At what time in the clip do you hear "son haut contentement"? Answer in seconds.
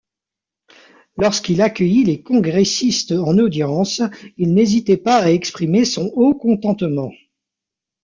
5.85-7.11